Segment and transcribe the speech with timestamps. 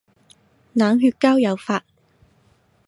[0.73, 1.83] 冷血交友法